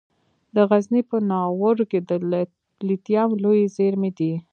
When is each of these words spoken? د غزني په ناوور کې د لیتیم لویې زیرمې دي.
د 0.55 0.55
غزني 0.69 1.01
په 1.09 1.17
ناوور 1.29 1.77
کې 1.91 1.99
د 2.09 2.11
لیتیم 2.87 3.29
لویې 3.43 3.67
زیرمې 3.75 4.11
دي. 4.17 4.33